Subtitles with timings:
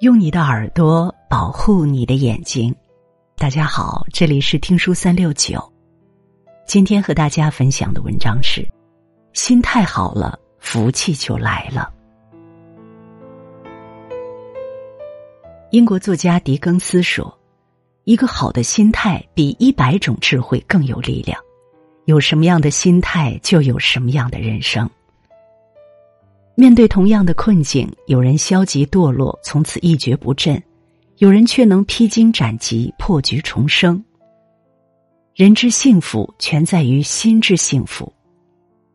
[0.00, 2.72] 用你的耳朵保护你的眼睛。
[3.36, 5.60] 大家好，这里是听书三六九。
[6.68, 8.64] 今天和大家分享的文章是：
[9.32, 11.92] 心态好了，福气就来了。
[15.72, 17.36] 英国作家狄更斯说
[18.04, 21.36] ：“一个好的心态比一百种智慧更有力量。
[22.04, 24.88] 有什么样的心态，就有什么样的人生。”
[26.60, 30.60] 面对同样的困境，有人消极堕落，从此一蹶不振；
[31.18, 34.04] 有人却能披荆斩棘，破局重生。
[35.36, 38.12] 人之幸福，全在于心之幸福。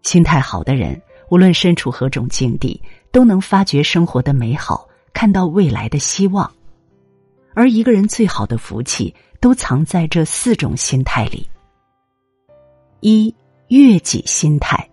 [0.01, 2.81] 心态好的人，无论身处何种境地，
[3.13, 6.51] 都能发掘生活的美好，看到未来的希望。
[7.53, 11.47] 而一个人最好的福气，都藏在这四种心态里：
[12.99, 13.33] 一、
[13.69, 14.89] 悦己心态。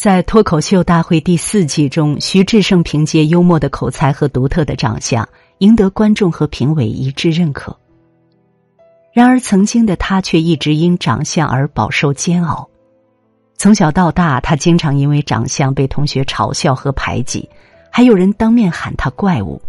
[0.00, 7.78] 在脱口秀大会第四季中，徐志胜凭借幽默的口才和独特的长相，赢得观众和评委一致认可。
[9.12, 12.66] 然而，曾经的他却一直因长相而饱受煎熬。
[13.58, 17.46] 从小到大，他经常因为长相被同学嘲笑和排挤，
[17.90, 19.60] 还有人当面喊他怪物。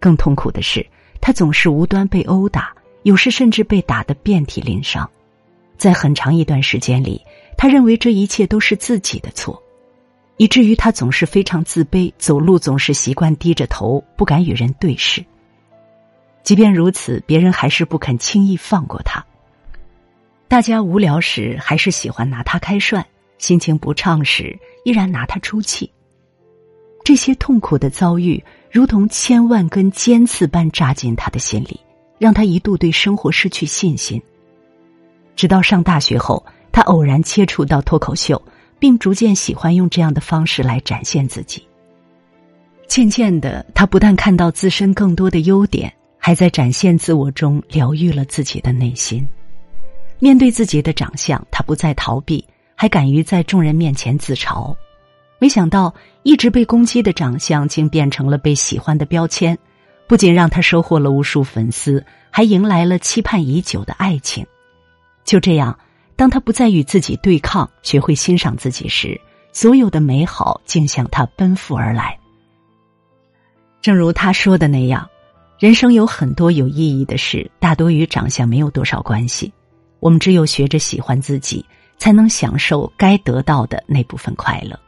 [0.00, 0.84] 更痛苦的是，
[1.20, 5.08] 他总是无端被殴打，有时甚至被打得遍体鳞伤。
[5.78, 7.24] 在很长一段时间里。
[7.60, 9.62] 他认为这一切都是自己的错，
[10.38, 15.22] 以至于他总是非常自卑，走路总是习惯低着头，不敢与人对视。
[16.42, 19.22] 即便如此，别人还是不肯轻易放过他。
[20.48, 23.04] 大家无聊时还是喜欢拿他开涮，
[23.36, 25.92] 心情不畅时依然拿他出气。
[27.04, 31.78] 这些痛苦的遭遇，如同千万根尖刺般扎进他的心里，
[32.18, 34.18] 让他一度对生活失去信心。
[35.36, 36.42] 直到上大学后。
[36.72, 38.40] 他偶然接触到脱口秀，
[38.78, 41.66] 并逐渐喜欢用这样的方式来展现自己。
[42.86, 49.26] 渐渐的，他不但看到自身更多的优点，还在展现自我中疗愈了自己的内心。
[50.18, 52.44] 面对自己的长相，他不再逃避，
[52.74, 54.74] 还敢于在众人面前自嘲。
[55.38, 59.56] 没想到，一直被攻击的长相竟变成了被喜欢的标签，
[60.06, 64.44] 不仅让他收获了无数粉丝，还迎来了期盼已久的爱情。
[65.24, 65.78] 就这样。
[66.20, 69.18] 当他不再与自己对抗，学会欣赏自己时，
[69.54, 72.14] 所有的美好竟向他奔赴而来。
[73.80, 75.08] 正如他说的那样，
[75.58, 79.50] 人生有很多有意义的事，大多与长相没有多少关系。
[79.98, 81.64] 我们只有学着喜欢自己，
[81.96, 84.78] 才能享受该得到的那部分快乐。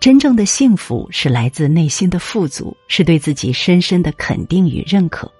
[0.00, 5.32] 真正的幸福是来自内心的富足，是对自己深深的肯定与认可。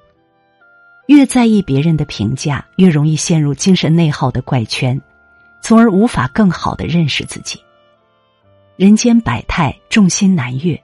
[1.08, 5.00] 越在意别人的评价，越容易陷入精神内耗的怪圈，
[5.62, 7.58] 从而无法更好的认识自己。
[8.76, 10.78] 人间百态，众心难悦，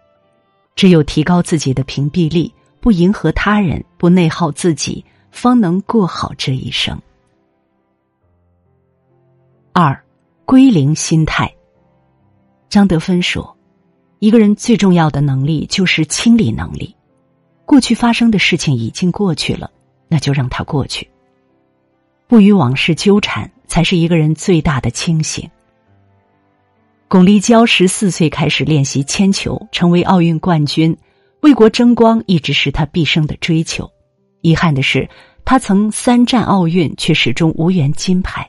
[0.75, 6.99] 只有提高自己的屏蔽力，不迎合他人，不内耗自己，方能过好这一生。
[9.75, 10.03] 二，
[10.47, 11.55] 归零心态。
[12.71, 13.55] 张德芬说
[14.21, 16.97] ：“一个人最重要的能力就是清理能力，
[17.67, 19.71] 过去发生的事情已经过去了。”
[20.15, 21.11] 那就让它过去，
[22.29, 25.51] 不与往事纠缠，才是一个人最大的清醒。
[27.09, 30.97] 巩立姣十四岁开始练习铅球，成为奥运冠军，
[31.41, 33.91] 为国争光一直是他毕生的追求。
[34.41, 35.11] 遗憾的是，
[35.45, 38.49] 他曾三战奥运，却始终无缘金牌。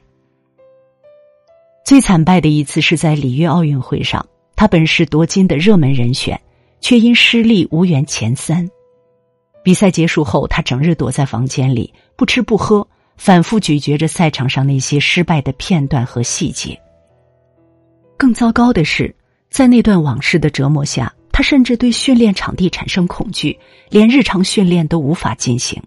[1.84, 4.24] 最惨败的一次是在里约奥运会上，
[4.56, 6.40] 他本是夺金的热门人选，
[6.80, 8.70] 却因失利无缘前三。
[9.66, 12.88] 比赛结束后，他整日躲在房间里，不吃不喝，
[13.18, 16.80] 反复咀嚼着赛场上那些失败的片段和细节。
[18.16, 19.14] 更糟糕的是，
[19.50, 23.60] 在那段往事的折磨下，他甚至对训练场地产生恐惧，
[23.90, 25.82] 连日常训练都无法进行。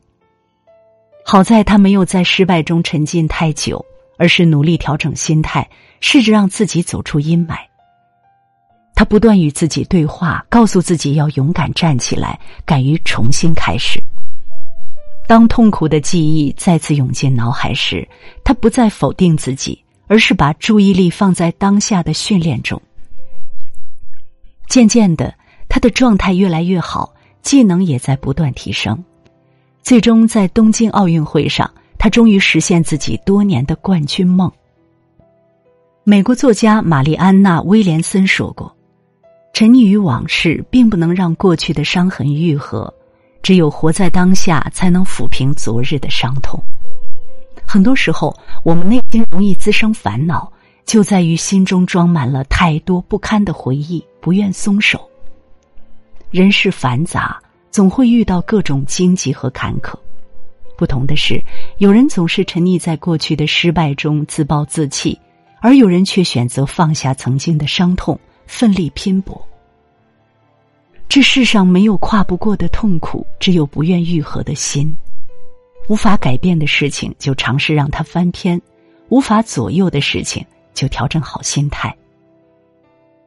[1.25, 7.59] 好在他没有在失败中沉浸太久，而是努力调整心态，试着让自己走出阴霾。
[8.99, 12.37] 他不断与自己对话，告诉自己要勇敢站起来，
[12.67, 14.03] 敢于重新开始。
[15.29, 18.09] 当痛苦的记忆再次涌进脑海时，
[18.43, 22.83] 他不再否定自己，而是把注意力放在当下的训练中。
[24.69, 25.33] 渐渐的，
[25.69, 29.05] 他的状态越来越好，技能也在不断提升。
[29.81, 34.51] 最终，在东京奥运会上，他终于实现自己多年的冠军梦。
[36.03, 38.75] 美国作家玛丽安娜·威廉森说过。
[39.53, 42.93] 沉溺于往事，并不能让过去的伤痕愈合。
[43.43, 46.63] 只有活在当下，才能抚平昨日的伤痛。
[47.67, 50.51] 很多时候，我们内心容易滋生烦恼，
[50.85, 55.09] 就在于心中装满了太多不堪的回忆，不愿松手。
[56.31, 57.41] 人世繁杂，
[57.71, 59.95] 总会遇到各种荆棘和坎坷。
[60.77, 61.43] 不同的是，
[61.79, 65.19] 有人总是沉溺在过去的失败中自暴自弃，
[65.61, 68.19] 而有人却选择放下曾经的伤痛，
[68.49, 69.41] 奋力拼搏。
[71.09, 74.93] 这世上没有跨不过的痛苦，只有不愿愈合的心。
[75.89, 78.59] 无法改变的事情，就尝试让它翻篇；
[79.09, 81.97] 无法左右的事情，就调整好心态。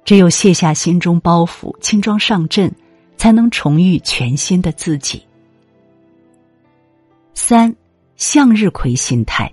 [0.03, 2.71] 只有卸下心中包袱，轻装上阵，
[3.18, 5.25] 才能重遇全新的自己。
[7.33, 7.75] 三，
[8.15, 9.51] 向日葵心态。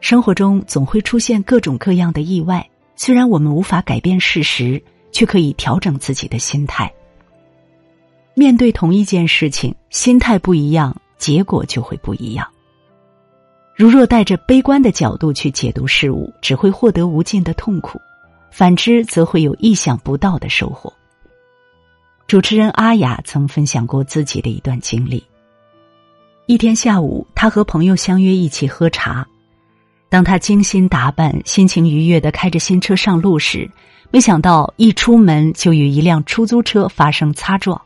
[0.00, 4.82] 生活中总会出现各种各样的意外，虽然我们无法改变事实。
[5.14, 6.92] 却可以调整自己的心态。
[8.34, 12.44] 面对同一件事情，心态不一样，结果就会不一样。
[13.76, 17.96] 如若带着悲观的角度去解读事物，只会获得无尽的痛苦；
[18.50, 20.92] 反之，则会有意想不到的收获。
[22.26, 25.22] 主持人阿雅曾分享过自己的一段经历：
[26.46, 29.24] 一天下午，他和朋友相约一起喝茶。
[30.14, 33.68] 当他精心打扮、心情愉悦的开着新车上路时，
[34.12, 37.82] 没想到一出门就与一辆出租车发生擦撞。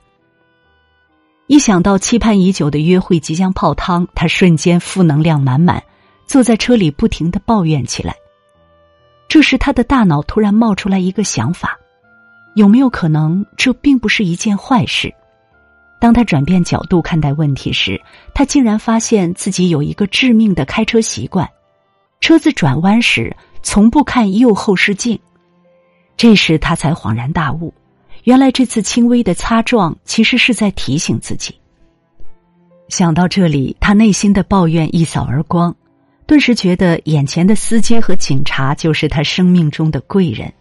[1.47, 5.83] 一想到期盼已久的约会即将泡汤，他瞬间负能量满满，
[6.27, 8.15] 坐在车里不停的抱怨起来。
[9.27, 11.79] 这时，他的大脑突然冒出来一个想法：
[12.55, 15.11] 有没有可能这并不是一件坏事？
[15.99, 17.99] 当他转变角度看待问题时，
[18.35, 21.49] 他竟然发现自己有一个致命的开车习惯。
[22.21, 25.19] 车子转弯时从不看右后视镜，
[26.17, 27.73] 这时他才恍然大悟，
[28.25, 31.55] 原来这次轻微的擦撞其实是在提醒自己。
[32.89, 35.75] 想到这里，他内心的抱怨一扫而光，
[36.27, 40.53] 顿时觉得眼前的司机和警察就是他生命中的贵人。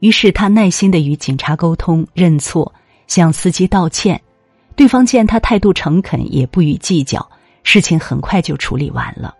[0.00, 2.72] 于是他耐心的与警察沟通、认错，
[3.06, 4.20] 向司机道歉。
[4.74, 7.30] 对方见他态度诚恳，也不予计较，
[7.62, 9.34] 事情很快就处理完了。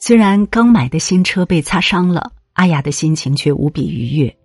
[0.00, 4.36] 虽然刚买的新车被擦伤了，阿雅的心情却无比愉悦，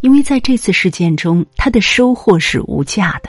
[0.00, 3.28] 因为在这次事件中，她的收获是无价的。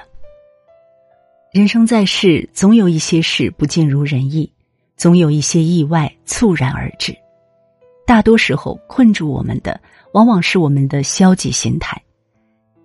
[1.52, 4.52] 人生在世，总有一些事不尽如人意，
[4.96, 7.14] 总有一些意外猝然而至。
[8.08, 9.80] 大多时候，困住我们的
[10.14, 12.02] 往往是我们的消极心态。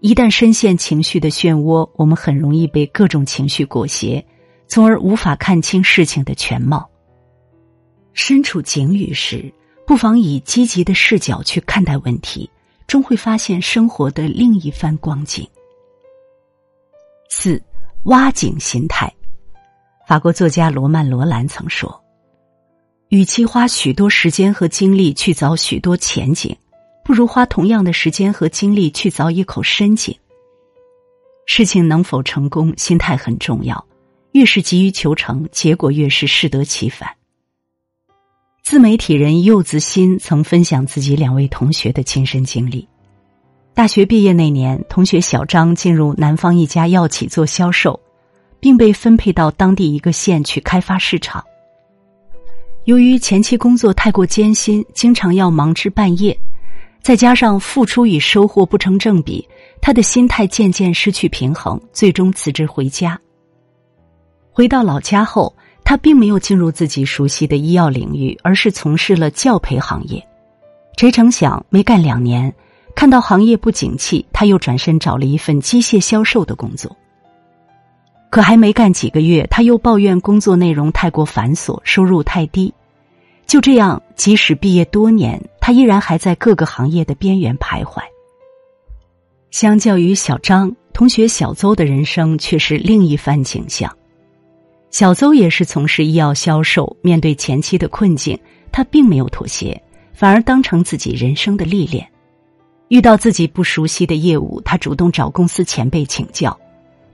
[0.01, 4.25] 一旦深陷情绪的漩涡，我们很容易被各种情绪裹挟，
[4.67, 6.90] 从而无法看清事情的全貌。
[8.23, 9.51] 身处境遇时，
[9.87, 12.49] 不妨以积极的视角去看待问题，
[12.87, 15.49] 终会发现生活的另一番光景。
[17.31, 17.61] 四，
[18.05, 19.11] 挖井心态。
[20.07, 21.99] 法国作家罗曼·罗兰曾说
[23.09, 26.55] ：“与其花许多时间和精力去凿许多浅井，
[27.03, 30.15] 不如花同样的时间和精力去凿一口深井。”
[31.49, 33.83] 事情能否成功，心态很重要。
[34.33, 37.11] 越是急于求成，结果越是适得其反。
[38.63, 42.87] 自媒体人柚子心曾分享自己两位同学的亲身经历。
[43.75, 47.99] 大学毕业那年，同学小张进入南方一家药企做销售，
[48.61, 51.43] 并被分配到当地一个县去开发市场。
[52.85, 56.39] 由于前期工作太过艰辛，经常要忙至半夜，
[57.03, 59.49] 再加上付出与收获不成正比，
[59.81, 63.19] 他的心态渐渐失去平衡，最终辞职回家。
[64.53, 65.53] 回到老家后。
[65.91, 70.25] 他并没有进入自己熟悉的医药领域，而是从事了教培行业。
[70.97, 72.55] 谁成想，没干两年，
[72.95, 76.97] 看到行业不景气，他又转身找了一份机械销售的工作。
[78.31, 82.73] 可还没干几个月，他又抱怨工作内容太过繁琐，收入太低。
[83.49, 88.01] 就这样，即使毕业多年，他依然还在各个行业的边缘徘徊。
[89.51, 93.93] 相较于小张，同学小邹的人生却是另一番景象。
[94.91, 98.39] 小邹也是从事医药销售，面对前期的困境，
[98.73, 99.81] 他并没有妥协，
[100.13, 102.07] 反而当成自己人生的历练。
[102.89, 106.51] 遇到自己不熟悉的业务，他主动找公司前辈请教；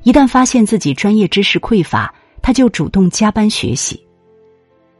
[0.05, 4.03] 一旦发现自己专业知识匮乏，他就主动加班学习。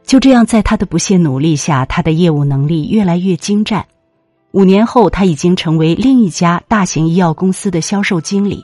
[0.03, 3.83] 就这样，在他的不懈努力下，他的业务能力越来越精湛。
[4.51, 8.63] 五年后，他已经成为另一家大型医药公司的销售经理。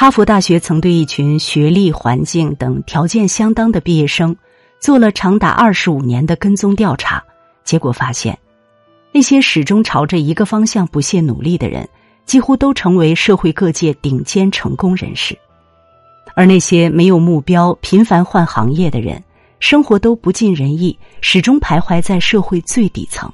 [0.00, 4.36] 哈佛大学曾对一群学历、环境等条件相当的毕业生
[4.78, 7.20] 做了长达二十五年的跟踪调查，
[7.64, 8.38] 结果发现，
[9.10, 11.88] 那些始终朝着一个方向不懈努力的人，
[12.26, 15.34] 几乎都成为社会各界顶尖成功人士；
[16.36, 19.20] 而那些没有目标、频繁换行业的人，
[19.58, 23.28] 生活都不尽人意，始终徘徊在社会最底层。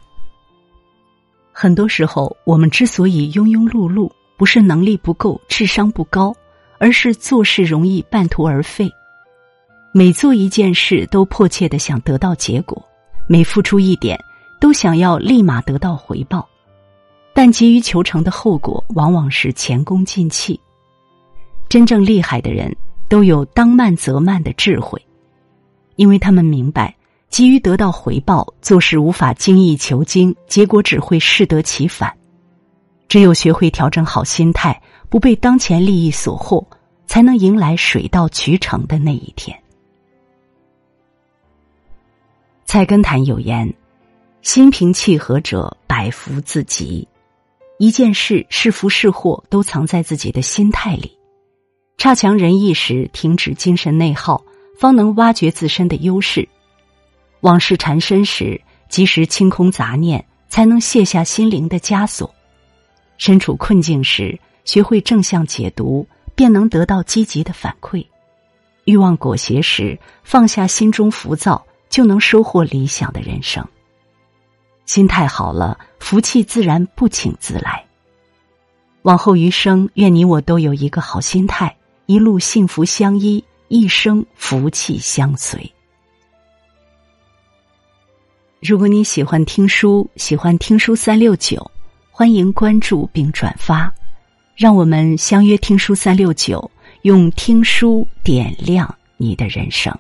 [1.53, 6.35] 很多时候，我们之所以庸庸碌碌，不是能力不够、智商不高，
[6.85, 8.93] 而是做事容易半途而废。
[9.91, 12.85] 每做一件事都迫切的想得到结果，
[13.27, 14.23] 每付出一点
[14.61, 16.47] 都想要立马得到回报，
[17.33, 20.61] 但急于求成的后果往往是前功尽弃。
[21.71, 22.77] 真正厉害的人
[23.09, 25.01] 都有当慢则慢的智慧，
[25.97, 26.95] 因为他们明白，
[27.31, 32.15] 急于得到回报，做事无法精益求精，结果只会适得其反。
[33.09, 36.63] 只有学会调整好心态，不被当前利益所惑，
[37.15, 39.57] 才能迎来水到渠成的那一天。
[42.65, 43.73] 菜根谭有言
[44.43, 47.07] ：“心平气和者，百福自集。”
[47.79, 51.17] 一件事是福是祸，都藏在自己的心态里。
[51.99, 54.43] 差强人意时，停止精神内耗，
[54.77, 56.49] 方能挖掘自身的优势；
[57.43, 62.35] 往事缠身时，及时清空杂念，才能卸下心灵的枷锁。
[63.19, 68.07] 身处困境时，学会正向解读，便能得到积极的反馈；
[68.85, 71.67] 欲望裹挟时，放下心中浮躁。
[71.91, 73.65] 就能收获理想的人生。
[74.85, 77.85] 心态好了，福气自然不请自来。
[79.03, 81.77] 往后余生，愿你我都有一个好心态，
[82.07, 85.73] 一路幸福相依，一生福气相随。
[88.61, 91.71] 如果你喜欢听书，喜欢听书三六九，
[92.11, 93.95] 欢迎关注并转发，
[94.55, 96.71] 让我们相约听书三六九，
[97.03, 99.93] 用听书点亮你的人生。